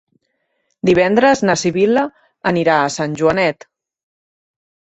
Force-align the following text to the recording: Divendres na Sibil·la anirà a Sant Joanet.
Divendres 0.89 1.43
na 1.49 1.55
Sibil·la 1.65 2.05
anirà 2.53 2.79
a 2.87 2.91
Sant 2.97 3.15
Joanet. 3.21 3.71